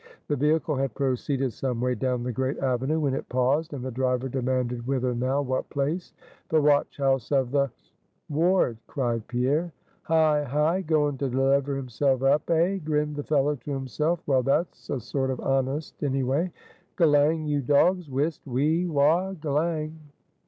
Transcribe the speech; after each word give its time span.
The 0.29 0.35
vehicle 0.35 0.77
had 0.77 0.95
proceeded 0.95 1.53
some 1.53 1.79
way 1.79 1.93
down 1.93 2.23
the 2.23 2.31
great 2.31 2.57
avenue 2.57 2.99
when 3.01 3.13
it 3.13 3.29
paused, 3.29 3.71
and 3.71 3.85
the 3.85 3.91
driver 3.91 4.27
demanded 4.27 4.87
whither 4.87 5.13
now; 5.13 5.43
what 5.43 5.69
place? 5.69 6.11
"The 6.49 6.59
Watch 6.59 6.97
house 6.97 7.31
of 7.31 7.51
the 7.51 7.69
Ward," 8.27 8.79
cried 8.87 9.27
Pierre. 9.27 9.71
"Hi! 10.01 10.43
hi! 10.43 10.81
Goin' 10.81 11.19
to 11.19 11.29
deliver 11.29 11.75
himself 11.75 12.23
up, 12.23 12.41
hey!" 12.47 12.79
grinned 12.79 13.15
the 13.15 13.21
fellow 13.21 13.53
to 13.57 13.71
himself 13.73 14.21
"Well, 14.25 14.41
that's 14.41 14.89
a 14.89 14.99
sort 14.99 15.29
of 15.29 15.39
honest, 15.39 16.01
any 16.01 16.23
way: 16.23 16.51
g'lang, 16.97 17.45
you 17.45 17.61
dogs! 17.61 18.09
whist! 18.09 18.41
whee! 18.47 18.87
wha! 18.87 19.35
g'lang!" 19.35 19.99